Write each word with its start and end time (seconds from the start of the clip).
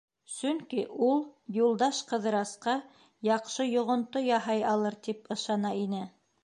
Сөнки 0.35 0.85
ул, 1.07 1.21
Юлдаш 1.57 1.99
Ҡыҙырасҡа 2.13 2.75
яҡшы 3.31 3.69
йоғонто 3.77 4.27
яһай 4.33 4.69
алыр, 4.75 5.03
тип 5.09 5.33
ышана 5.39 5.79
ине. 5.89 6.05